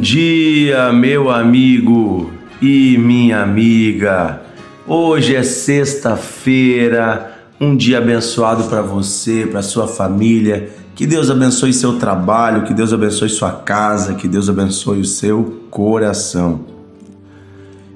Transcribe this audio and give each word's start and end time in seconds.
dia, 0.00 0.90
meu 0.94 1.30
amigo 1.30 2.30
e 2.60 2.96
minha 2.96 3.42
amiga. 3.42 4.40
Hoje 4.86 5.36
é 5.36 5.42
sexta-feira, 5.42 7.38
um 7.60 7.76
dia 7.76 7.98
abençoado 7.98 8.64
para 8.64 8.80
você, 8.80 9.46
para 9.46 9.60
sua 9.60 9.86
família. 9.86 10.70
Que 10.94 11.06
Deus 11.06 11.30
abençoe 11.30 11.74
seu 11.74 11.98
trabalho, 11.98 12.64
que 12.64 12.72
Deus 12.72 12.94
abençoe 12.94 13.28
sua 13.28 13.52
casa, 13.52 14.14
que 14.14 14.26
Deus 14.26 14.48
abençoe 14.48 15.00
o 15.00 15.04
seu 15.04 15.60
coração. 15.70 16.60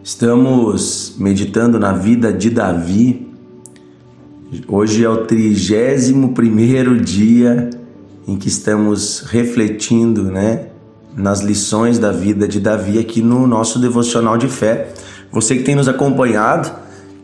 Estamos 0.02 1.14
meditando 1.18 1.78
na 1.78 1.94
vida 1.94 2.30
de 2.30 2.50
Davi. 2.50 3.26
Hoje 4.68 5.02
é 5.02 5.08
o 5.08 5.24
trigésimo 5.24 6.34
primeiro 6.34 7.00
dia 7.00 7.70
em 8.28 8.36
que 8.36 8.48
estamos 8.48 9.20
refletindo, 9.20 10.24
né, 10.24 10.66
nas 11.16 11.40
lições 11.40 11.98
da 11.98 12.10
vida 12.10 12.48
de 12.48 12.58
Davi 12.58 12.98
aqui 12.98 13.22
no 13.22 13.46
nosso 13.46 13.78
devocional 13.78 14.36
de 14.36 14.48
fé. 14.48 14.92
Você 15.30 15.56
que 15.56 15.62
tem 15.62 15.74
nos 15.74 15.88
acompanhado, 15.88 16.70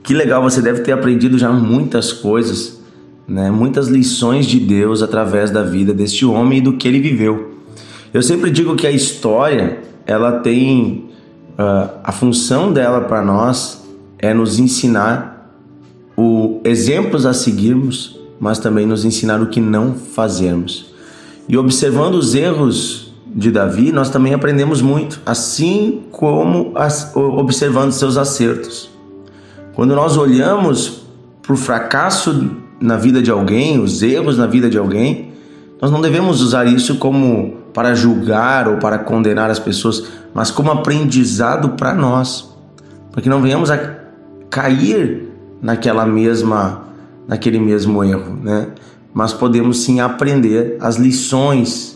que 0.03 0.15
legal, 0.15 0.43
você 0.43 0.63
deve 0.63 0.81
ter 0.81 0.93
aprendido 0.93 1.39
já 1.39 1.51
muitas 1.51 2.13
coisas, 2.13 2.81
né? 3.27 3.51
Muitas 3.51 3.89
lições 3.89 4.47
de 4.47 4.59
Deus 4.59 5.03
através 5.03 5.51
da 5.51 5.63
vida 5.63 5.93
deste 5.93 6.25
homem 6.25 6.59
e 6.59 6.63
do 6.63 6.75
que 6.75 6.89
ele 6.89 7.01
viveu. 7.01 7.55
Eu 8.13 8.23
sempre 8.23 8.51
digo 8.51 8.75
que 8.75 8.87
a 8.87 8.91
história, 8.91 9.79
ela 10.07 10.41
tem 10.41 11.11
uh, 11.53 11.91
a 12.03 12.11
função 12.11 12.73
dela 12.73 13.03
para 13.03 13.23
nós 13.23 13.85
é 14.19 14.35
nos 14.35 14.59
ensinar 14.59 15.55
o 16.17 16.61
exemplos 16.65 17.25
a 17.25 17.33
seguirmos, 17.33 18.19
mas 18.39 18.59
também 18.59 18.87
nos 18.87 19.05
ensinar 19.05 19.41
o 19.41 19.47
que 19.47 19.61
não 19.61 19.95
fazermos. 19.95 20.93
E 21.49 21.57
observando 21.57 22.15
os 22.15 22.35
erros 22.35 23.10
de 23.35 23.51
Davi, 23.51 23.93
nós 23.93 24.11
também 24.11 24.35
aprendemos 24.35 24.83
muito, 24.83 25.21
assim 25.25 26.03
como 26.11 26.73
as, 26.75 27.15
observando 27.15 27.93
seus 27.93 28.17
acertos. 28.17 28.91
Quando 29.75 29.95
nós 29.95 30.17
olhamos 30.17 31.03
para 31.43 31.53
o 31.53 31.57
fracasso 31.57 32.51
na 32.81 32.97
vida 32.97 33.23
de 33.23 33.31
alguém, 33.31 33.81
os 33.81 34.03
erros 34.03 34.37
na 34.37 34.47
vida 34.47 34.69
de 34.69 34.77
alguém, 34.77 35.31
nós 35.81 35.91
não 35.91 36.01
devemos 36.01 36.41
usar 36.41 36.67
isso 36.67 36.97
como 36.97 37.57
para 37.73 37.95
julgar 37.95 38.69
ou 38.69 38.79
para 38.79 38.99
condenar 38.99 39.49
as 39.51 39.59
pessoas, 39.59 40.05
mas 40.35 40.51
como 40.51 40.71
aprendizado 40.71 41.71
para 41.71 41.95
nós, 41.95 42.51
para 43.13 43.23
que 43.23 43.29
não 43.29 43.41
venhamos 43.41 43.71
a 43.71 43.79
cair 44.51 45.29
naquela 45.63 46.05
mesma, 46.05 46.83
naquele 47.27 47.59
mesmo 47.59 48.03
erro, 48.03 48.37
né? 48.43 48.69
Mas 49.15 49.33
podemos 49.33 49.83
sim 49.83 50.01
aprender 50.01 50.77
as 50.81 50.97
lições 50.97 51.90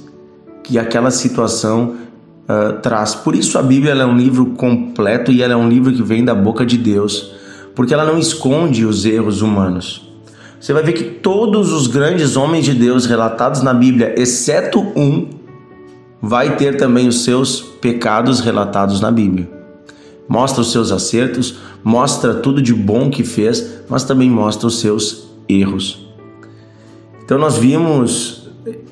que 0.65 0.79
aquela 0.79 1.11
situação 1.11 1.95
uh, 2.49 2.81
traz. 2.81 3.15
Por 3.15 3.37
isso 3.37 3.59
a 3.59 3.63
Bíblia 3.63 3.93
é 3.93 4.07
um 4.07 4.17
livro 4.17 4.47
completo 4.47 5.31
e 5.31 5.43
ela 5.43 5.53
é 5.53 5.57
um 5.57 5.69
livro 5.69 5.93
que 5.93 6.03
vem 6.03 6.25
da 6.25 6.35
boca 6.35 6.65
de 6.65 6.79
Deus, 6.79 7.33
porque 7.77 7.95
ela 7.95 8.05
não 8.05 8.19
esconde 8.19 8.85
os 8.85 9.05
erros 9.05 9.43
humanos. 9.43 10.11
Você 10.59 10.73
vai 10.73 10.83
ver 10.83 10.95
que 10.95 11.05
todos 11.05 11.73
os 11.73 11.87
grandes 11.87 12.37
homens 12.37 12.65
de 12.65 12.73
Deus 12.73 13.05
relatados 13.05 13.63
na 13.63 13.75
Bíblia, 13.75 14.15
exceto 14.17 14.81
um, 14.97 15.29
vai 16.23 16.57
ter 16.57 16.79
também 16.79 17.07
os 17.07 17.23
seus 17.23 17.61
pecados 17.61 18.41
relatados 18.41 18.99
na 18.99 19.11
Bíblia. 19.11 19.51
Mostra 20.27 20.63
os 20.63 20.73
seus 20.73 20.91
acertos, 20.91 21.59
mostra 21.85 22.33
tudo 22.33 22.63
de 22.63 22.73
bom 22.73 23.11
que 23.11 23.23
fez, 23.23 23.83
mas 23.91 24.05
também 24.05 24.31
mostra 24.31 24.67
os 24.67 24.81
seus 24.81 25.29
erros. 25.47 26.09
Então 27.23 27.37
nós 27.37 27.59
vimos 27.59 28.44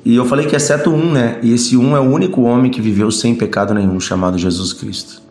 e 0.05 0.15
eu 0.15 0.25
falei 0.25 0.45
que 0.45 0.55
exceto 0.55 0.89
um, 0.89 1.11
né? 1.11 1.39
E 1.41 1.53
esse 1.53 1.77
um 1.77 1.95
é 1.95 1.99
o 1.99 2.03
único 2.03 2.41
homem 2.41 2.69
que 2.69 2.81
viveu 2.81 3.09
sem 3.09 3.33
pecado 3.33 3.73
nenhum, 3.73 3.99
chamado 3.99 4.37
Jesus 4.37 4.73
Cristo. 4.73 5.21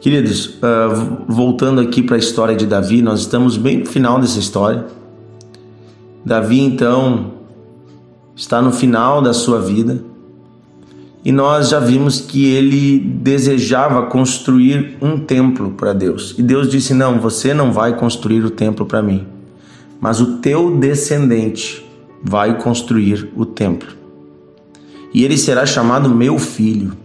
Queridos, 0.00 0.46
uh, 0.46 1.24
voltando 1.26 1.80
aqui 1.80 2.02
para 2.02 2.16
a 2.16 2.18
história 2.18 2.54
de 2.54 2.66
Davi, 2.66 3.02
nós 3.02 3.20
estamos 3.20 3.56
bem 3.56 3.78
no 3.78 3.86
final 3.86 4.20
dessa 4.20 4.38
história. 4.38 4.86
Davi, 6.24 6.60
então, 6.60 7.32
está 8.36 8.62
no 8.62 8.70
final 8.70 9.20
da 9.20 9.32
sua 9.32 9.60
vida 9.60 10.02
e 11.24 11.32
nós 11.32 11.70
já 11.70 11.80
vimos 11.80 12.20
que 12.20 12.46
ele 12.52 12.98
desejava 12.98 14.06
construir 14.06 14.98
um 15.00 15.18
templo 15.18 15.70
para 15.70 15.92
Deus. 15.92 16.34
E 16.38 16.42
Deus 16.42 16.70
disse: 16.70 16.94
Não, 16.94 17.18
você 17.18 17.54
não 17.54 17.72
vai 17.72 17.96
construir 17.96 18.44
o 18.44 18.50
templo 18.50 18.84
para 18.86 19.02
mim, 19.02 19.26
mas 20.00 20.20
o 20.20 20.36
teu 20.36 20.76
descendente 20.76 21.83
vai 22.24 22.56
construir 22.56 23.30
o 23.36 23.44
templo. 23.44 23.92
E 25.12 25.22
ele 25.22 25.36
será 25.36 25.66
chamado 25.66 26.08
meu 26.08 26.38
filho. 26.38 26.96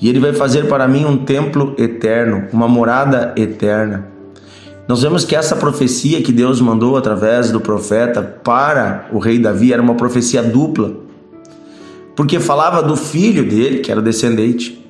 E 0.00 0.08
ele 0.08 0.18
vai 0.18 0.32
fazer 0.32 0.66
para 0.66 0.88
mim 0.88 1.04
um 1.04 1.16
templo 1.16 1.74
eterno, 1.78 2.48
uma 2.52 2.66
morada 2.66 3.32
eterna. 3.36 4.08
Nós 4.88 5.02
vemos 5.02 5.24
que 5.24 5.34
essa 5.34 5.56
profecia 5.56 6.20
que 6.20 6.32
Deus 6.32 6.60
mandou 6.60 6.96
através 6.96 7.50
do 7.50 7.60
profeta 7.60 8.22
para 8.22 9.08
o 9.12 9.18
rei 9.18 9.38
Davi 9.38 9.72
era 9.72 9.80
uma 9.80 9.94
profecia 9.94 10.42
dupla, 10.42 10.94
porque 12.14 12.38
falava 12.38 12.82
do 12.82 12.96
filho 12.96 13.48
dele, 13.48 13.78
que 13.78 13.90
era 13.90 14.02
descendente. 14.02 14.84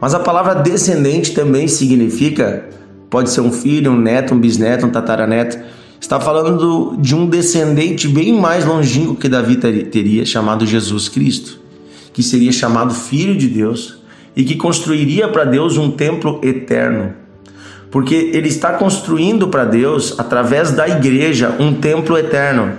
Mas 0.00 0.14
a 0.14 0.20
palavra 0.20 0.54
descendente 0.54 1.32
também 1.32 1.68
significa, 1.68 2.68
pode 3.08 3.30
ser 3.30 3.40
um 3.40 3.52
filho, 3.52 3.92
um 3.92 3.98
neto, 3.98 4.34
um 4.34 4.38
bisneto, 4.38 4.86
um 4.86 4.90
tataraneto, 4.90 5.58
está 6.00 6.20
falando 6.20 6.96
de 6.98 7.14
um 7.14 7.26
descendente 7.26 8.08
bem 8.08 8.32
mais 8.32 8.64
longínquo 8.64 9.16
que 9.16 9.28
Davi 9.28 9.56
teria, 9.56 10.24
chamado 10.24 10.64
Jesus 10.64 11.08
Cristo, 11.08 11.58
que 12.12 12.22
seria 12.22 12.52
chamado 12.52 12.94
Filho 12.94 13.36
de 13.36 13.48
Deus 13.48 13.98
e 14.36 14.44
que 14.44 14.56
construiria 14.56 15.28
para 15.28 15.44
Deus 15.44 15.76
um 15.76 15.90
templo 15.90 16.40
eterno. 16.42 17.14
Porque 17.90 18.14
ele 18.14 18.48
está 18.48 18.74
construindo 18.74 19.48
para 19.48 19.64
Deus, 19.64 20.14
através 20.18 20.72
da 20.72 20.88
igreja, 20.88 21.56
um 21.58 21.74
templo 21.74 22.16
eterno. 22.16 22.74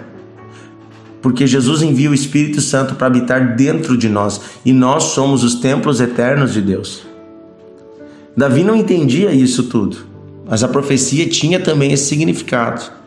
Porque 1.22 1.46
Jesus 1.46 1.82
envia 1.82 2.10
o 2.10 2.14
Espírito 2.14 2.62
Santo 2.62 2.96
para 2.96 3.08
habitar 3.08 3.56
dentro 3.56 3.98
de 3.98 4.08
nós 4.08 4.40
e 4.64 4.72
nós 4.72 5.04
somos 5.06 5.44
os 5.44 5.56
templos 5.56 6.00
eternos 6.00 6.54
de 6.54 6.62
Deus. 6.62 7.02
Davi 8.38 8.64
não 8.64 8.76
entendia 8.76 9.32
isso 9.32 9.64
tudo, 9.64 9.98
mas 10.48 10.64
a 10.64 10.68
profecia 10.68 11.28
tinha 11.28 11.60
também 11.60 11.92
esse 11.92 12.06
significado. 12.06 12.99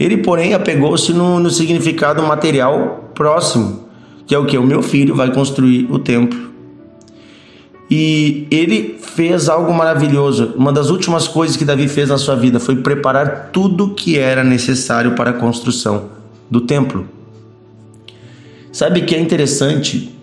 Ele, 0.00 0.16
porém, 0.16 0.54
apegou-se 0.54 1.12
no, 1.12 1.38
no 1.38 1.50
significado 1.50 2.22
material 2.22 3.10
próximo, 3.14 3.84
que 4.26 4.34
é 4.34 4.38
o 4.38 4.46
que? 4.46 4.56
O 4.56 4.62
meu 4.62 4.82
filho 4.82 5.14
vai 5.14 5.30
construir 5.30 5.86
o 5.92 5.98
templo. 5.98 6.48
E 7.90 8.46
ele 8.50 8.98
fez 8.98 9.50
algo 9.50 9.74
maravilhoso. 9.74 10.54
Uma 10.56 10.72
das 10.72 10.88
últimas 10.88 11.28
coisas 11.28 11.54
que 11.54 11.66
Davi 11.66 11.86
fez 11.86 12.08
na 12.08 12.16
sua 12.16 12.34
vida 12.34 12.58
foi 12.58 12.76
preparar 12.76 13.50
tudo 13.52 13.90
que 13.90 14.18
era 14.18 14.42
necessário 14.42 15.12
para 15.12 15.30
a 15.30 15.34
construção 15.34 16.04
do 16.48 16.62
templo. 16.62 17.06
Sabe 18.72 19.02
que 19.02 19.14
é 19.14 19.20
interessante? 19.20 20.16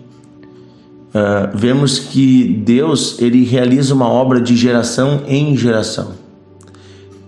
Uh, 1.10 1.56
vemos 1.56 2.00
que 2.00 2.44
Deus 2.64 3.20
ele 3.20 3.44
realiza 3.44 3.94
uma 3.94 4.08
obra 4.08 4.40
de 4.40 4.56
geração 4.56 5.22
em 5.28 5.56
geração. 5.56 6.14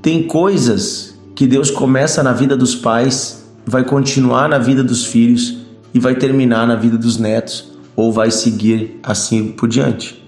Tem 0.03 0.25
coisas 0.25 1.10
que 1.41 1.47
Deus 1.47 1.71
começa 1.71 2.23
na 2.23 2.35
vida 2.35 2.55
dos 2.55 2.75
pais, 2.75 3.47
vai 3.65 3.83
continuar 3.83 4.47
na 4.47 4.59
vida 4.59 4.85
dos 4.85 5.07
filhos 5.07 5.57
e 5.95 5.99
vai 5.99 6.15
terminar 6.15 6.67
na 6.67 6.77
vida 6.77 6.99
dos 6.99 7.17
netos, 7.17 7.73
ou 7.97 8.13
vai 8.13 8.31
seguir 8.31 9.01
assim 9.03 9.47
por 9.49 9.67
diante. 9.67 10.23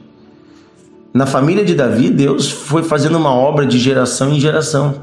Na 1.12 1.26
família 1.26 1.66
de 1.66 1.74
Davi, 1.74 2.08
Deus 2.08 2.50
foi 2.50 2.82
fazendo 2.82 3.18
uma 3.18 3.30
obra 3.30 3.66
de 3.66 3.78
geração 3.78 4.32
em 4.32 4.40
geração, 4.40 5.02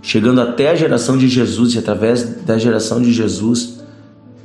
chegando 0.00 0.40
até 0.40 0.70
a 0.70 0.76
geração 0.76 1.18
de 1.18 1.26
Jesus, 1.26 1.74
e 1.74 1.78
através 1.80 2.44
da 2.44 2.56
geração 2.56 3.02
de 3.02 3.12
Jesus, 3.12 3.80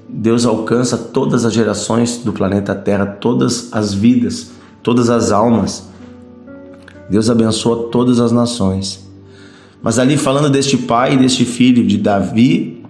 Deus 0.10 0.48
alcança 0.48 0.98
todas 0.98 1.46
as 1.46 1.54
gerações 1.54 2.18
do 2.26 2.34
planeta 2.34 2.74
Terra, 2.74 3.06
todas 3.06 3.72
as 3.72 3.94
vidas, 3.94 4.50
todas 4.82 5.12
as 5.12 5.32
almas. 5.32 5.88
Deus 7.08 7.30
abençoa 7.30 7.90
todas 7.92 8.20
as 8.20 8.32
nações. 8.32 9.09
Mas 9.82 9.98
ali 9.98 10.18
falando 10.18 10.50
deste 10.50 10.78
pai 10.78 11.14
e 11.14 11.18
deste 11.18 11.46
filho 11.46 11.86
de 11.86 11.98
Davi 11.98 12.84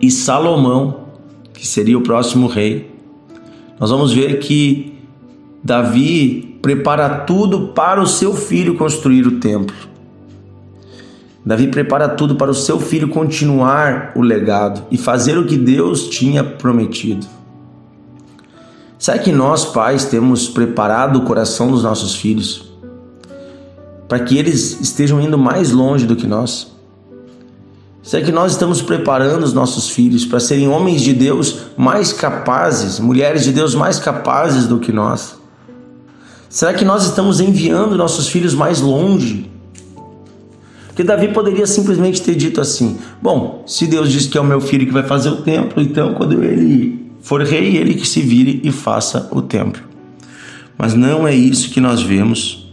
e 0.00 0.10
Salomão, 0.10 1.04
que 1.52 1.66
seria 1.66 1.98
o 1.98 2.02
próximo 2.02 2.46
rei, 2.46 2.90
nós 3.78 3.90
vamos 3.90 4.12
ver 4.12 4.38
que 4.38 4.94
Davi 5.62 6.58
prepara 6.62 7.08
tudo 7.20 7.68
para 7.68 8.00
o 8.00 8.06
seu 8.06 8.34
filho 8.34 8.76
construir 8.76 9.26
o 9.26 9.40
templo. 9.40 9.74
Davi 11.44 11.66
prepara 11.66 12.08
tudo 12.08 12.36
para 12.36 12.50
o 12.50 12.54
seu 12.54 12.80
filho 12.80 13.08
continuar 13.08 14.12
o 14.14 14.22
legado 14.22 14.84
e 14.90 14.96
fazer 14.96 15.36
o 15.36 15.44
que 15.44 15.58
Deus 15.58 16.08
tinha 16.08 16.42
prometido. 16.42 17.26
Será 18.98 19.18
que 19.18 19.30
nós, 19.30 19.66
pais, 19.66 20.06
temos 20.06 20.48
preparado 20.48 21.18
o 21.18 21.22
coração 21.22 21.70
dos 21.70 21.82
nossos 21.82 22.14
filhos 22.14 22.73
para 24.08 24.20
que 24.20 24.36
eles 24.36 24.80
estejam 24.80 25.20
indo 25.20 25.38
mais 25.38 25.70
longe 25.70 26.06
do 26.06 26.16
que 26.16 26.26
nós. 26.26 26.72
Será 28.02 28.22
que 28.22 28.32
nós 28.32 28.52
estamos 28.52 28.82
preparando 28.82 29.44
os 29.44 29.54
nossos 29.54 29.88
filhos 29.88 30.26
para 30.26 30.38
serem 30.38 30.68
homens 30.68 31.00
de 31.00 31.14
Deus 31.14 31.58
mais 31.76 32.12
capazes, 32.12 33.00
mulheres 33.00 33.44
de 33.44 33.52
Deus 33.52 33.74
mais 33.74 33.98
capazes 33.98 34.66
do 34.66 34.78
que 34.78 34.92
nós? 34.92 35.38
Será 36.50 36.74
que 36.74 36.84
nós 36.84 37.04
estamos 37.04 37.40
enviando 37.40 37.96
nossos 37.96 38.28
filhos 38.28 38.54
mais 38.54 38.80
longe? 38.80 39.50
Porque 40.86 41.02
Davi 41.02 41.28
poderia 41.28 41.66
simplesmente 41.66 42.22
ter 42.22 42.36
dito 42.36 42.60
assim: 42.60 42.98
Bom, 43.20 43.64
se 43.66 43.86
Deus 43.86 44.12
diz 44.12 44.26
que 44.26 44.38
é 44.38 44.40
o 44.40 44.44
meu 44.44 44.60
filho 44.60 44.86
que 44.86 44.92
vai 44.92 45.02
fazer 45.02 45.30
o 45.30 45.36
templo, 45.36 45.82
então 45.82 46.14
quando 46.14 46.44
ele 46.44 47.10
for 47.20 47.42
rei, 47.42 47.76
ele 47.76 47.94
que 47.94 48.06
se 48.06 48.20
vire 48.20 48.60
e 48.62 48.70
faça 48.70 49.28
o 49.32 49.42
templo. 49.42 49.82
Mas 50.78 50.94
não 50.94 51.26
é 51.26 51.34
isso 51.34 51.70
que 51.70 51.80
nós 51.80 52.02
vemos, 52.02 52.63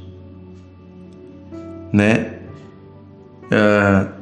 né? 1.92 2.36
Uh, 3.46 4.22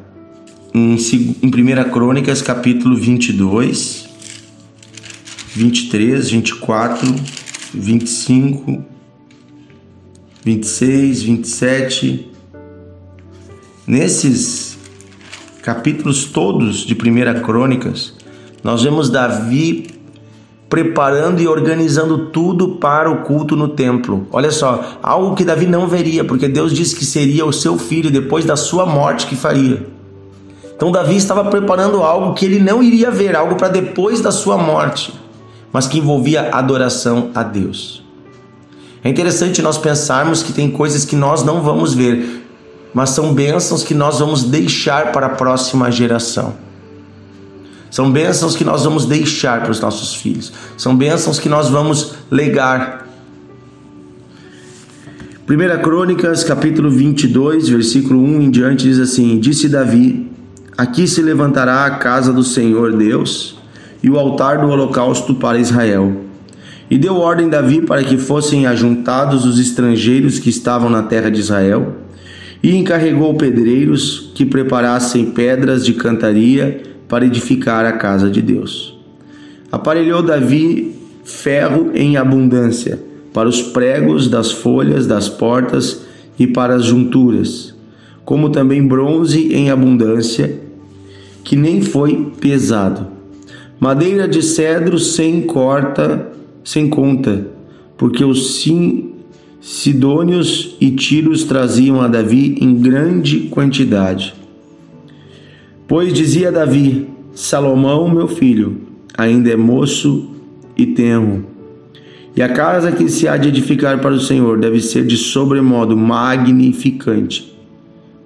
em, 0.73 0.95
em 0.95 1.47
1 1.47 1.89
Crônicas, 1.91 2.41
capítulo 2.41 2.95
22, 2.95 4.09
23, 5.55 6.29
24, 6.29 7.15
25, 7.73 8.83
26, 10.43 11.23
27. 11.23 12.31
Nesses 13.85 14.77
capítulos 15.61 16.25
todos 16.25 16.85
de 16.85 16.93
1 16.93 17.41
Crônicas, 17.43 18.13
nós 18.63 18.83
vemos 18.83 19.09
Davi 19.09 19.98
preparando 20.69 21.41
e 21.41 21.47
organizando 21.47 22.27
tudo 22.27 22.75
para 22.75 23.09
o 23.09 23.23
culto 23.23 23.55
no 23.55 23.69
templo. 23.69 24.27
Olha 24.31 24.51
só, 24.51 24.97
algo 25.01 25.35
que 25.35 25.43
Davi 25.43 25.65
não 25.65 25.87
veria, 25.87 26.23
porque 26.23 26.47
Deus 26.47 26.71
disse 26.71 26.95
que 26.95 27.03
seria 27.03 27.45
o 27.45 27.51
seu 27.51 27.77
filho 27.77 28.11
depois 28.11 28.45
da 28.45 28.55
sua 28.55 28.85
morte 28.85 29.25
que 29.25 29.35
faria. 29.35 29.87
Então 30.75 30.91
Davi 30.91 31.17
estava 31.17 31.43
preparando 31.45 32.03
algo 32.03 32.35
que 32.35 32.45
ele 32.45 32.59
não 32.59 32.83
iria 32.83 33.09
ver, 33.09 33.35
algo 33.35 33.55
para 33.55 33.67
depois 33.67 34.21
da 34.21 34.31
sua 34.31 34.57
morte, 34.57 35.13
mas 35.73 35.87
que 35.87 35.97
envolvia 35.97 36.49
adoração 36.51 37.31
a 37.33 37.41
Deus. 37.41 38.03
É 39.03 39.09
interessante 39.09 39.61
nós 39.61 39.77
pensarmos 39.77 40.43
que 40.43 40.53
tem 40.53 40.69
coisas 40.69 41.03
que 41.03 41.15
nós 41.15 41.43
não 41.43 41.61
vamos 41.61 41.93
ver, 41.93 42.45
mas 42.93 43.09
são 43.09 43.33
bênçãos 43.33 43.83
que 43.83 43.93
nós 43.93 44.19
vamos 44.19 44.43
deixar 44.43 45.11
para 45.11 45.25
a 45.25 45.29
próxima 45.29 45.91
geração. 45.91 46.68
São 47.91 48.11
bênçãos 48.11 48.55
que 48.55 48.63
nós 48.63 48.83
vamos 48.83 49.05
deixar 49.05 49.61
para 49.61 49.71
os 49.71 49.79
nossos 49.79 50.13
filhos. 50.13 50.53
São 50.77 50.95
bênçãos 50.95 51.39
que 51.39 51.49
nós 51.49 51.69
vamos 51.69 52.13
legar. 52.29 53.07
1 55.49 55.81
Crônicas, 55.81 56.43
capítulo 56.43 56.91
22, 56.91 57.69
versículo 57.69 58.23
1 58.23 58.41
em 58.41 58.51
diante, 58.51 58.83
diz 58.83 58.99
assim: 58.99 59.39
Disse 59.39 59.67
Davi: 59.67 60.31
Aqui 60.77 61.07
se 61.07 61.23
levantará 61.23 61.85
a 61.85 61.91
casa 61.91 62.31
do 62.31 62.43
Senhor 62.43 62.95
Deus 62.95 63.57
e 64.03 64.09
o 64.09 64.19
altar 64.19 64.59
do 64.59 64.67
holocausto 64.67 65.33
para 65.33 65.57
Israel. 65.57 66.21
E 66.89 66.97
deu 66.97 67.15
ordem 67.15 67.49
Davi 67.49 67.81
para 67.81 68.03
que 68.03 68.17
fossem 68.17 68.67
ajuntados 68.67 69.45
os 69.45 69.59
estrangeiros 69.59 70.37
que 70.37 70.49
estavam 70.49 70.89
na 70.89 71.03
terra 71.03 71.29
de 71.29 71.39
Israel, 71.39 71.95
e 72.61 72.75
encarregou 72.75 73.33
pedreiros 73.35 74.31
que 74.35 74.45
preparassem 74.45 75.31
pedras 75.31 75.85
de 75.85 75.93
cantaria 75.93 76.88
para 77.09 77.25
edificar 77.25 77.85
a 77.85 77.93
casa 77.93 78.29
de 78.29 78.41
Deus. 78.41 78.97
Aparelhou 79.71 80.21
Davi 80.21 80.95
ferro 81.23 81.91
em 81.93 82.15
abundância 82.15 82.99
para 83.33 83.49
os 83.49 83.61
pregos 83.61 84.27
das 84.27 84.51
folhas 84.51 85.05
das 85.05 85.27
portas 85.27 86.01
e 86.39 86.47
para 86.47 86.75
as 86.75 86.85
junturas, 86.85 87.75
como 88.23 88.49
também 88.49 88.85
bronze 88.87 89.53
em 89.53 89.69
abundância 89.69 90.59
que 91.43 91.55
nem 91.55 91.81
foi 91.81 92.31
pesado. 92.39 93.07
Madeira 93.79 94.27
de 94.27 94.41
cedro 94.41 94.99
sem 94.99 95.41
corta, 95.41 96.31
sem 96.63 96.89
conta, 96.89 97.47
porque 97.97 98.23
os 98.23 98.55
sim, 98.55 99.13
sidônios 99.61 100.75
e 100.79 100.91
tiros 100.91 101.43
traziam 101.43 102.01
a 102.01 102.07
Davi 102.07 102.57
em 102.61 102.75
grande 102.75 103.41
quantidade. 103.49 104.38
Pois 105.89 106.13
dizia 106.13 106.51
Davi: 106.51 107.09
Salomão, 107.33 108.07
meu 108.09 108.29
filho, 108.29 108.77
ainda 109.17 109.49
é 109.49 109.57
moço 109.57 110.29
e 110.77 110.85
tenro. 110.85 111.45
E 112.33 112.41
a 112.41 112.47
casa 112.47 112.93
que 112.93 113.09
se 113.09 113.27
há 113.27 113.35
de 113.35 113.49
edificar 113.49 113.99
para 113.99 114.13
o 114.13 114.21
Senhor 114.21 114.57
deve 114.59 114.79
ser 114.79 115.05
de 115.05 115.17
sobremodo 115.17 115.97
magnificante, 115.97 117.53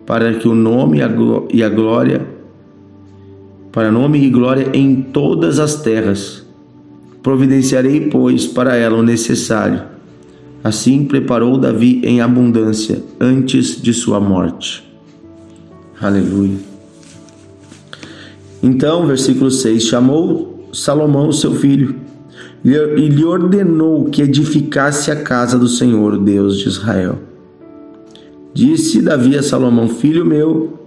para 0.05 0.33
que 0.33 0.47
o 0.47 0.53
nome 0.53 0.99
e 1.51 1.63
a 1.63 1.69
glória 1.69 2.33
para 3.73 3.91
nome 3.91 4.23
e 4.23 4.29
glória 4.29 4.69
em 4.71 5.01
todas 5.01 5.57
as 5.57 5.81
terras. 5.81 6.45
Providenciarei, 7.23 8.01
pois, 8.01 8.45
para 8.45 8.75
ela 8.75 8.97
o 8.97 9.01
necessário. 9.01 9.81
Assim 10.63 11.05
preparou 11.05 11.57
Davi 11.57 11.99
em 12.03 12.21
abundância 12.21 13.01
antes 13.19 13.81
de 13.81 13.91
sua 13.91 14.19
morte. 14.19 14.87
Aleluia. 15.99 16.72
Então, 18.63 19.05
versículo 19.05 19.51
6: 19.51 19.83
chamou 19.83 20.69
Salomão, 20.73 21.31
seu 21.31 21.53
filho, 21.53 21.95
e 22.63 22.71
lhe 23.09 23.23
ordenou 23.23 24.05
que 24.05 24.21
edificasse 24.21 25.11
a 25.11 25.17
casa 25.17 25.59
do 25.59 25.67
Senhor, 25.67 26.17
Deus 26.17 26.57
de 26.57 26.69
Israel. 26.69 27.19
Disse 28.53 29.01
Davi 29.01 29.37
a 29.37 29.43
Salomão: 29.43 29.89
Filho 29.89 30.25
meu, 30.25 30.79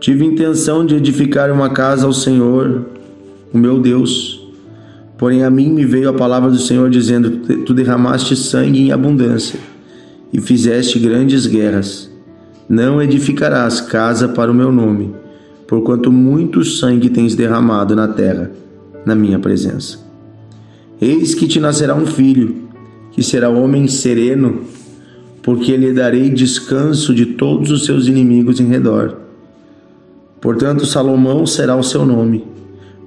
Tive 0.00 0.24
intenção 0.24 0.86
de 0.86 0.94
edificar 0.94 1.52
uma 1.52 1.68
casa 1.68 2.06
ao 2.06 2.12
Senhor, 2.14 2.86
o 3.52 3.58
meu 3.58 3.78
Deus. 3.78 4.40
Porém 5.18 5.44
a 5.44 5.50
mim 5.50 5.70
me 5.70 5.84
veio 5.84 6.08
a 6.08 6.14
palavra 6.14 6.50
do 6.50 6.58
Senhor 6.58 6.88
dizendo: 6.88 7.30
Tu 7.66 7.74
derramaste 7.74 8.34
sangue 8.34 8.80
em 8.80 8.92
abundância 8.92 9.60
e 10.32 10.40
fizeste 10.40 10.98
grandes 10.98 11.46
guerras. 11.46 12.10
Não 12.66 13.02
edificarás 13.02 13.82
casa 13.82 14.26
para 14.26 14.50
o 14.50 14.54
meu 14.54 14.72
nome, 14.72 15.14
porquanto 15.70 16.12
muito 16.12 16.62
sangue 16.62 17.08
tens 17.08 17.34
derramado 17.34 17.96
na 17.96 18.06
terra, 18.06 18.50
na 19.06 19.14
minha 19.14 19.38
presença. 19.38 20.00
Eis 21.00 21.34
que 21.34 21.48
te 21.48 21.58
nascerá 21.58 21.94
um 21.94 22.04
filho, 22.04 22.68
que 23.12 23.22
será 23.22 23.48
homem 23.48 23.88
sereno, 23.88 24.64
porque 25.42 25.74
lhe 25.78 25.94
darei 25.94 26.28
descanso 26.28 27.14
de 27.14 27.24
todos 27.24 27.70
os 27.70 27.86
seus 27.86 28.06
inimigos 28.06 28.60
em 28.60 28.66
redor 28.66 29.30
Portanto, 30.40 30.86
Salomão 30.86 31.46
será 31.46 31.76
o 31.76 31.82
seu 31.82 32.06
nome. 32.06 32.44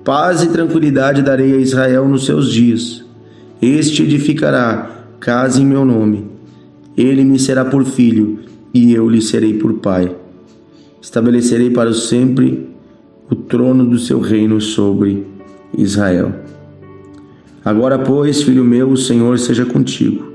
Paz 0.06 0.44
e 0.44 0.48
tranquilidade 0.48 1.24
darei 1.24 1.54
a 1.54 1.58
Israel 1.58 2.08
nos 2.08 2.26
seus 2.26 2.52
dias. 2.52 3.04
Este 3.62 4.04
edificará 4.04 5.06
casa 5.20 5.60
em 5.60 5.66
meu 5.66 5.84
nome. 5.84 6.28
Ele 6.96 7.24
me 7.24 7.40
será 7.40 7.66
por 7.66 7.86
filho, 7.86 8.40
e 8.74 8.94
eu 8.94 9.10
lhe 9.10 9.22
serei 9.22 9.56
por 9.56 9.74
pai. 9.76 10.16
Estabelecerei 11.04 11.70
para 11.70 11.94
sempre 11.94 12.70
o 13.30 13.36
trono 13.36 13.86
do 13.86 14.00
seu 14.00 14.22
reino 14.22 14.62
sobre 14.62 15.28
Israel. 15.78 16.34
Agora, 17.64 18.00
pois, 18.00 18.42
filho 18.42 18.64
meu, 18.64 18.90
o 18.90 18.96
Senhor 18.96 19.38
seja 19.38 19.66
contigo, 19.66 20.32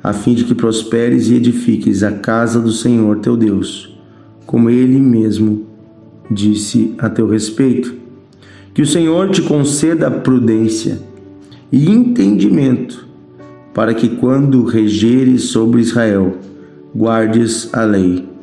a 0.00 0.12
fim 0.12 0.34
de 0.34 0.44
que 0.44 0.54
prosperes 0.54 1.28
e 1.28 1.34
edifiques 1.34 2.04
a 2.04 2.12
casa 2.12 2.60
do 2.60 2.70
Senhor 2.70 3.18
teu 3.18 3.36
Deus, 3.36 3.98
como 4.46 4.70
ele 4.70 5.00
mesmo 5.00 5.66
disse 6.30 6.94
a 6.98 7.10
teu 7.10 7.26
respeito. 7.26 7.92
Que 8.72 8.82
o 8.82 8.86
Senhor 8.86 9.30
te 9.30 9.42
conceda 9.42 10.08
prudência 10.08 11.00
e 11.72 11.90
entendimento, 11.90 13.04
para 13.74 13.92
que 13.92 14.08
quando 14.10 14.62
regeres 14.62 15.46
sobre 15.46 15.80
Israel, 15.80 16.36
guardes 16.94 17.68
a 17.74 17.82
lei 17.82 18.37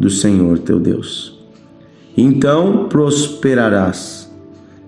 do 0.00 0.08
Senhor 0.08 0.58
teu 0.58 0.80
Deus. 0.80 1.38
Então 2.16 2.88
prosperarás, 2.88 4.32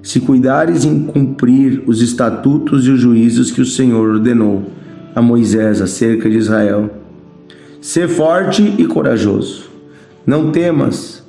se 0.02 0.18
cuidares 0.20 0.84
em 0.84 1.00
cumprir 1.00 1.84
os 1.86 2.00
estatutos 2.00 2.86
e 2.86 2.90
os 2.90 2.98
juízos 2.98 3.50
que 3.50 3.60
o 3.60 3.66
Senhor 3.66 4.08
ordenou 4.08 4.64
a 5.14 5.20
Moisés 5.20 5.82
acerca 5.82 6.28
de 6.28 6.38
Israel. 6.38 6.90
Sê 7.80 8.08
forte 8.08 8.74
e 8.78 8.86
corajoso. 8.86 9.70
Não 10.26 10.50
temas, 10.50 11.22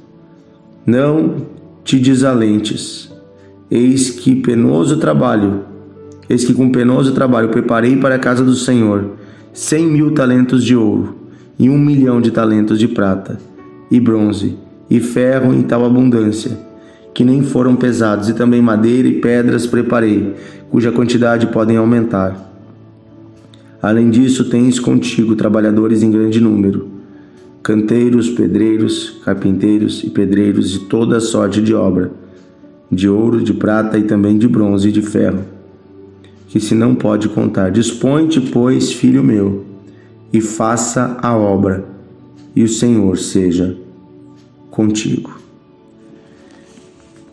não 0.85 1.45
te 1.83 1.99
desalentes. 1.99 3.11
Eis 3.69 4.11
que 4.11 4.35
penoso 4.35 4.97
trabalho, 4.97 5.65
eis 6.29 6.45
que 6.45 6.53
com 6.53 6.71
penoso 6.71 7.11
trabalho 7.11 7.49
preparei 7.49 7.97
para 7.97 8.15
a 8.15 8.19
casa 8.19 8.43
do 8.43 8.55
Senhor 8.55 9.11
cem 9.51 9.85
mil 9.85 10.13
talentos 10.13 10.63
de 10.63 10.75
ouro 10.75 11.15
e 11.59 11.69
um 11.69 11.77
milhão 11.77 12.19
de 12.19 12.31
talentos 12.31 12.79
de 12.79 12.87
prata 12.87 13.37
e 13.93 13.99
bronze 13.99 14.55
e 14.89 14.99
ferro 14.99 15.53
em 15.53 15.61
tal 15.61 15.85
abundância 15.85 16.57
que 17.13 17.23
nem 17.23 17.43
foram 17.43 17.75
pesados 17.75 18.27
e 18.27 18.33
também 18.33 18.61
madeira 18.61 19.07
e 19.07 19.21
pedras 19.21 19.67
preparei, 19.67 20.33
cuja 20.69 20.91
quantidade 20.91 21.47
podem 21.47 21.77
aumentar. 21.77 22.51
Além 23.79 24.09
disso, 24.09 24.49
tens 24.49 24.79
contigo 24.79 25.35
trabalhadores 25.35 26.01
em 26.01 26.09
grande 26.09 26.41
número. 26.41 26.91
canteiros, 27.61 28.29
pedreiros, 28.29 29.21
carpinteiros 29.23 30.03
e 30.03 30.09
pedreiros 30.09 30.71
de 30.71 30.79
toda 30.79 31.21
sorte 31.21 31.61
de 31.61 31.73
obra, 31.73 32.11
de 32.91 33.07
ouro, 33.07 33.41
de 33.41 33.53
prata 33.53 33.97
e 33.97 34.03
também 34.03 34.37
de 34.37 34.49
bronze 34.49 34.89
e 34.89 34.91
de 34.91 35.01
ferro, 35.01 35.45
que 36.49 36.59
se 36.59 36.75
não 36.75 36.93
pode 36.93 37.29
contar. 37.29 37.69
Dispõe-te, 37.69 38.41
pois, 38.41 38.91
filho 38.91 39.23
meu, 39.23 39.63
e 40.33 40.41
faça 40.41 41.17
a 41.21 41.37
obra, 41.37 41.85
e 42.53 42.63
o 42.63 42.67
Senhor 42.67 43.17
seja 43.17 43.77
contigo. 44.73 45.39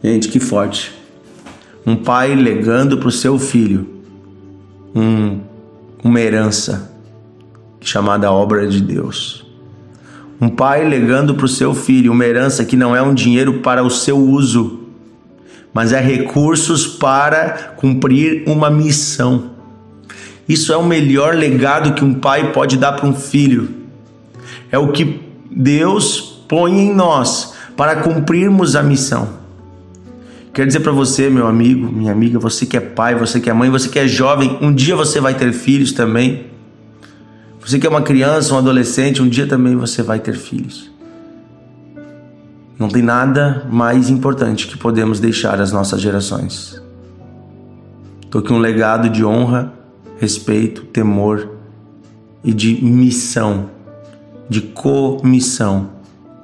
Gente, 0.05 0.29
que 0.29 0.39
forte. 0.39 0.93
Um 1.87 1.97
pai 1.97 2.35
legando 2.35 2.99
para 2.99 3.09
o 3.09 3.11
seu 3.11 3.39
filho 3.39 3.89
um, 4.95 5.41
uma 6.05 6.21
herança 6.21 6.93
chamada 7.81 8.31
obra 8.31 8.67
de 8.67 8.83
Deus. 8.83 9.47
Um 10.39 10.51
pai 10.51 10.87
legando 10.87 11.35
para 11.35 11.47
o 11.47 11.49
seu 11.49 11.75
filho 11.75 12.13
uma 12.13 12.27
herança 12.27 12.63
que 12.63 12.77
não 12.77 12.95
é 12.95 13.01
um 13.01 13.15
dinheiro 13.15 13.61
para 13.61 13.83
o 13.83 13.89
seu 13.89 14.19
uso, 14.19 14.81
mas 15.73 15.95
é 15.95 16.01
recursos 16.01 16.87
para 16.87 17.75
cumprir 17.79 18.45
uma 18.47 18.71
missão. 18.71 19.53
Isso 20.47 20.75
é 20.75 20.77
o 20.77 20.85
melhor 20.85 21.35
legado 21.35 21.95
que 21.95 22.05
um 22.05 22.13
pai 22.13 22.53
pode 22.53 22.77
dar 22.77 22.93
para 22.93 23.09
um 23.09 23.15
filho. 23.15 23.71
É 24.71 24.79
o 24.79 24.93
que 24.93 25.21
Deus 25.51 26.30
põe 26.51 26.81
em 26.81 26.93
nós 26.93 27.55
para 27.77 28.03
cumprirmos 28.03 28.75
a 28.75 28.83
missão. 28.83 29.39
Quero 30.53 30.67
dizer 30.67 30.81
para 30.81 30.91
você, 30.91 31.31
meu 31.31 31.47
amigo, 31.47 31.87
minha 31.91 32.11
amiga, 32.11 32.41
você 32.41 32.67
que 32.67 32.77
é 32.77 32.81
pai, 32.81 33.15
você 33.15 33.39
que 33.39 33.49
é 33.49 33.53
mãe, 33.53 33.71
você 33.71 33.89
que 33.89 34.01
é 34.01 34.09
jovem, 34.09 34.59
um 34.61 34.75
dia 34.75 34.97
você 34.97 35.21
vai 35.21 35.33
ter 35.33 35.53
filhos 35.53 35.93
também. 35.93 36.47
Você 37.65 37.79
que 37.79 37.87
é 37.87 37.91
uma 37.91 38.03
criança, 38.03 38.53
um 38.53 38.59
adolescente, 38.59 39.23
um 39.23 39.29
dia 39.29 39.47
também 39.47 39.77
você 39.77 40.03
vai 40.03 40.19
ter 40.19 40.35
filhos. 40.35 40.91
Não 42.77 42.89
tem 42.89 43.03
nada 43.03 43.69
mais 43.71 44.11
importante 44.11 44.67
que 44.67 44.77
podemos 44.77 45.21
deixar 45.21 45.61
às 45.61 45.71
nossas 45.71 46.01
gerações 46.01 46.83
do 48.29 48.43
que 48.43 48.53
um 48.53 48.59
legado 48.59 49.09
de 49.09 49.25
honra, 49.25 49.73
respeito, 50.19 50.83
temor 50.87 51.49
e 52.43 52.53
de 52.53 52.85
missão, 52.85 53.71
de 54.49 54.61
comissão 54.61 56.00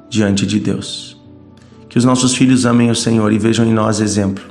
diante 0.08 0.46
de 0.46 0.60
Deus. 0.60 1.20
Que 1.88 1.98
os 1.98 2.04
nossos 2.04 2.34
filhos 2.34 2.66
amem 2.66 2.90
o 2.90 2.94
Senhor 2.94 3.32
e 3.32 3.38
vejam 3.38 3.64
em 3.64 3.72
nós 3.72 4.00
exemplo. 4.00 4.44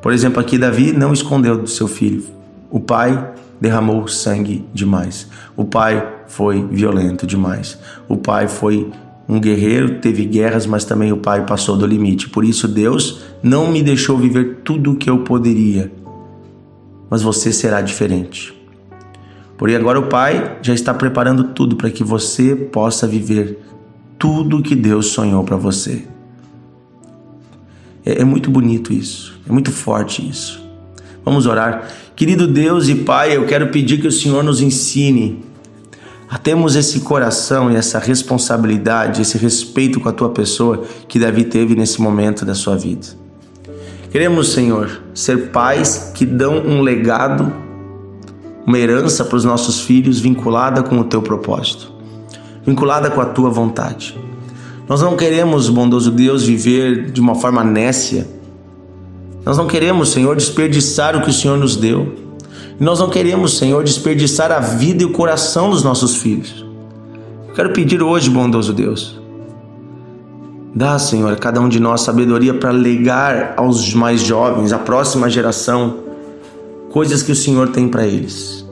Por 0.00 0.12
exemplo, 0.12 0.40
aqui 0.40 0.56
Davi 0.56 0.92
não 0.92 1.12
escondeu 1.12 1.58
do 1.58 1.66
seu 1.66 1.88
filho. 1.88 2.24
O 2.70 2.78
pai 2.78 3.32
derramou 3.60 4.06
sangue 4.06 4.64
demais. 4.72 5.28
O 5.56 5.64
pai 5.64 6.06
foi 6.28 6.64
violento 6.70 7.26
demais. 7.26 7.78
O 8.08 8.16
pai 8.16 8.46
foi 8.46 8.90
um 9.28 9.40
guerreiro, 9.40 9.98
teve 10.00 10.24
guerras, 10.24 10.66
mas 10.66 10.84
também 10.84 11.12
o 11.12 11.18
pai 11.18 11.44
passou 11.44 11.76
do 11.76 11.86
limite. 11.86 12.28
Por 12.28 12.44
isso 12.44 12.66
Deus 12.66 13.22
não 13.42 13.70
me 13.70 13.82
deixou 13.82 14.16
viver 14.16 14.60
tudo 14.64 14.92
o 14.92 14.96
que 14.96 15.10
eu 15.10 15.18
poderia. 15.18 15.92
Mas 17.10 17.22
você 17.22 17.52
será 17.52 17.80
diferente. 17.80 18.54
Porém 19.56 19.74
agora 19.74 19.98
o 19.98 20.06
pai 20.06 20.58
já 20.62 20.72
está 20.72 20.94
preparando 20.94 21.44
tudo 21.44 21.74
para 21.74 21.90
que 21.90 22.04
você 22.04 22.54
possa 22.54 23.06
viver 23.06 23.58
tudo 24.18 24.62
que 24.62 24.74
Deus 24.74 25.06
sonhou 25.06 25.44
para 25.44 25.56
você. 25.56 26.04
É, 28.04 28.22
é 28.22 28.24
muito 28.24 28.50
bonito 28.50 28.92
isso, 28.92 29.38
é 29.48 29.52
muito 29.52 29.70
forte 29.70 30.26
isso. 30.28 30.66
Vamos 31.24 31.46
orar. 31.46 31.88
Querido 32.16 32.46
Deus 32.46 32.88
e 32.88 32.94
Pai, 32.94 33.36
eu 33.36 33.46
quero 33.46 33.68
pedir 33.68 34.00
que 34.00 34.08
o 34.08 34.12
Senhor 34.12 34.42
nos 34.42 34.60
ensine 34.60 35.44
a 36.28 36.36
termos 36.36 36.76
esse 36.76 37.00
coração 37.00 37.70
e 37.70 37.76
essa 37.76 37.98
responsabilidade, 37.98 39.22
esse 39.22 39.38
respeito 39.38 39.98
com 40.00 40.08
a 40.08 40.12
tua 40.12 40.28
pessoa 40.30 40.84
que 41.06 41.18
Davi 41.18 41.44
teve 41.44 41.74
nesse 41.74 42.00
momento 42.02 42.44
da 42.44 42.54
sua 42.54 42.76
vida. 42.76 43.06
Queremos, 44.10 44.52
Senhor, 44.52 45.02
ser 45.14 45.50
pais 45.50 46.12
que 46.14 46.24
dão 46.26 46.58
um 46.58 46.80
legado, 46.80 47.52
uma 48.66 48.78
herança 48.78 49.24
para 49.24 49.36
os 49.36 49.44
nossos 49.44 49.80
filhos 49.80 50.18
vinculada 50.18 50.82
com 50.82 50.98
o 50.98 51.04
teu 51.04 51.22
propósito, 51.22 51.92
vinculada 52.64 53.10
com 53.10 53.20
a 53.20 53.26
tua 53.26 53.50
vontade. 53.50 54.18
Nós 54.88 55.02
não 55.02 55.16
queremos, 55.16 55.68
bondoso 55.68 56.10
Deus, 56.10 56.44
viver 56.44 57.10
de 57.10 57.20
uma 57.20 57.34
forma 57.34 57.62
nécia. 57.62 58.26
Nós 59.44 59.56
não 59.56 59.66
queremos, 59.66 60.10
Senhor, 60.10 60.34
desperdiçar 60.36 61.16
o 61.16 61.22
que 61.22 61.30
o 61.30 61.32
Senhor 61.32 61.58
nos 61.58 61.76
deu. 61.76 62.14
E 62.80 62.82
nós 62.82 63.00
não 63.00 63.10
queremos, 63.10 63.58
Senhor, 63.58 63.84
desperdiçar 63.84 64.50
a 64.50 64.60
vida 64.60 65.02
e 65.02 65.06
o 65.06 65.12
coração 65.12 65.70
dos 65.70 65.82
nossos 65.82 66.16
filhos. 66.16 66.64
Eu 67.48 67.54
quero 67.54 67.72
pedir 67.72 68.02
hoje, 68.02 68.30
bondoso 68.30 68.72
Deus, 68.72 69.20
dá, 70.74 70.98
Senhor, 70.98 71.32
a 71.32 71.36
cada 71.36 71.60
um 71.60 71.68
de 71.68 71.80
nós 71.80 72.02
sabedoria 72.02 72.54
para 72.54 72.70
legar 72.70 73.54
aos 73.56 73.92
mais 73.94 74.20
jovens, 74.20 74.72
à 74.72 74.78
próxima 74.78 75.28
geração, 75.28 75.98
coisas 76.90 77.22
que 77.22 77.32
o 77.32 77.36
Senhor 77.36 77.68
tem 77.68 77.88
para 77.88 78.06
eles 78.06 78.64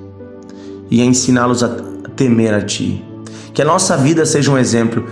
e 0.91 1.03
a 1.03 1.05
ensiná-los 1.05 1.63
a 1.63 1.69
temer 2.15 2.55
a 2.55 2.63
Ti. 2.63 3.05
Que 3.57 3.63
a 3.63 3.65
nossa 3.65 3.97
vida 3.97 4.27
seja 4.27 4.51
um 4.51 4.59
exemplo 4.59 5.03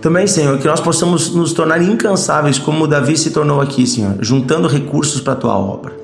também, 0.00 0.26
Senhor, 0.26 0.58
que 0.58 0.66
nós 0.66 0.80
possamos 0.80 1.32
nos 1.32 1.52
tornar 1.52 1.80
incansáveis, 1.80 2.58
como 2.58 2.84
Davi 2.84 3.16
se 3.16 3.30
tornou 3.30 3.60
aqui, 3.60 3.86
Senhor, 3.86 4.16
juntando 4.20 4.66
recursos 4.66 5.20
para 5.20 5.34
a 5.34 5.36
tua 5.36 5.56
obra. 5.56 5.96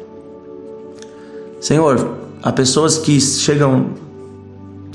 Senhor, 1.60 2.18
há 2.40 2.52
pessoas 2.52 2.98
que 2.98 3.20
chegam 3.20 3.90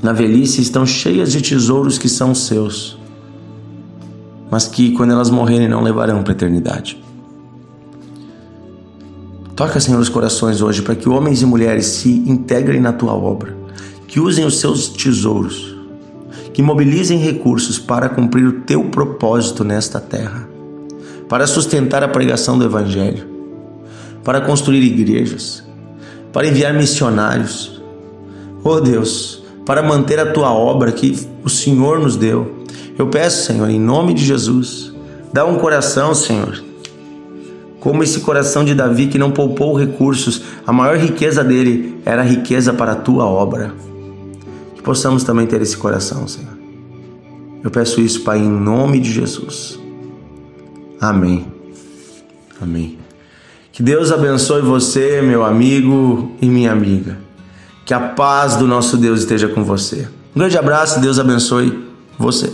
na 0.02 0.14
velhice 0.14 0.62
estão 0.62 0.86
cheias 0.86 1.30
de 1.30 1.42
tesouros 1.42 1.98
que 1.98 2.08
são 2.08 2.34
seus, 2.34 2.98
mas 4.50 4.66
que 4.66 4.92
quando 4.92 5.12
elas 5.12 5.28
morrerem 5.28 5.68
não 5.68 5.82
levarão 5.82 6.22
para 6.22 6.32
a 6.32 6.36
eternidade. 6.36 7.04
Toca, 9.54 9.78
Senhor, 9.78 10.00
os 10.00 10.08
corações 10.08 10.62
hoje 10.62 10.80
para 10.80 10.94
que 10.94 11.06
homens 11.06 11.42
e 11.42 11.46
mulheres 11.46 11.84
se 11.84 12.08
integrem 12.10 12.80
na 12.80 12.94
tua 12.94 13.12
obra, 13.12 13.54
que 14.06 14.18
usem 14.18 14.46
os 14.46 14.58
seus 14.58 14.88
tesouros 14.88 15.77
que 16.58 16.62
mobilizem 16.62 17.18
recursos 17.18 17.78
para 17.78 18.08
cumprir 18.08 18.44
o 18.44 18.62
teu 18.62 18.86
propósito 18.86 19.62
nesta 19.62 20.00
terra, 20.00 20.48
para 21.28 21.46
sustentar 21.46 22.02
a 22.02 22.08
pregação 22.08 22.58
do 22.58 22.64
Evangelho, 22.64 23.28
para 24.24 24.40
construir 24.40 24.82
igrejas, 24.82 25.62
para 26.32 26.48
enviar 26.48 26.74
missionários. 26.74 27.80
Oh 28.64 28.80
Deus, 28.80 29.40
para 29.64 29.84
manter 29.84 30.18
a 30.18 30.32
tua 30.32 30.52
obra 30.52 30.90
que 30.90 31.28
o 31.44 31.48
Senhor 31.48 32.00
nos 32.00 32.16
deu. 32.16 32.64
Eu 32.98 33.06
peço, 33.06 33.46
Senhor, 33.46 33.70
em 33.70 33.78
nome 33.78 34.12
de 34.12 34.24
Jesus, 34.24 34.92
dá 35.32 35.44
um 35.44 35.58
coração, 35.58 36.12
Senhor, 36.12 36.60
como 37.78 38.02
esse 38.02 38.18
coração 38.18 38.64
de 38.64 38.74
Davi 38.74 39.06
que 39.06 39.16
não 39.16 39.30
poupou 39.30 39.78
recursos, 39.78 40.42
a 40.66 40.72
maior 40.72 40.96
riqueza 40.96 41.44
dele 41.44 42.00
era 42.04 42.22
a 42.22 42.24
riqueza 42.24 42.72
para 42.72 42.90
a 42.90 42.96
tua 42.96 43.26
obra 43.26 43.72
possamos 44.88 45.22
também 45.22 45.46
ter 45.46 45.60
esse 45.60 45.76
coração, 45.76 46.26
Senhor. 46.26 46.56
Eu 47.62 47.70
peço 47.70 48.00
isso, 48.00 48.22
Pai, 48.22 48.38
em 48.38 48.48
nome 48.48 48.98
de 48.98 49.12
Jesus. 49.12 49.78
Amém. 50.98 51.46
Amém. 52.58 52.98
Que 53.70 53.82
Deus 53.82 54.10
abençoe 54.10 54.62
você, 54.62 55.20
meu 55.20 55.44
amigo 55.44 56.32
e 56.40 56.48
minha 56.48 56.72
amiga. 56.72 57.18
Que 57.84 57.92
a 57.92 58.00
paz 58.00 58.56
do 58.56 58.66
nosso 58.66 58.96
Deus 58.96 59.20
esteja 59.20 59.46
com 59.46 59.62
você. 59.62 60.08
Um 60.34 60.38
grande 60.38 60.56
abraço, 60.56 61.00
Deus 61.00 61.18
abençoe 61.18 61.86
você. 62.18 62.50